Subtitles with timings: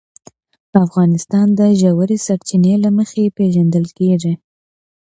[0.83, 4.33] افغانستان د ژورې سرچینې له مخې پېژندل کېږي.